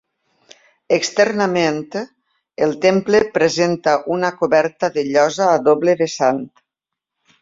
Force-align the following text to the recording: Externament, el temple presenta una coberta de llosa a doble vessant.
Externament, 0.95 1.77
el 2.67 2.73
temple 2.87 3.21
presenta 3.37 3.93
una 4.19 4.33
coberta 4.41 4.91
de 4.97 5.05
llosa 5.11 5.51
a 5.51 5.61
doble 5.69 5.97
vessant. 6.01 6.43